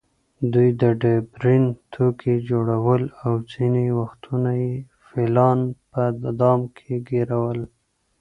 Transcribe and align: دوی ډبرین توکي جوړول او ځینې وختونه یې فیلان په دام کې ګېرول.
دوی 0.53 0.69
ډبرین 0.79 1.63
توکي 1.93 2.35
جوړول 2.49 3.01
او 3.23 3.33
ځینې 3.51 3.85
وختونه 3.99 4.51
یې 4.63 4.73
فیلان 5.07 5.59
په 5.91 6.03
دام 6.41 6.59
کې 6.77 6.93
ګېرول. 7.09 7.59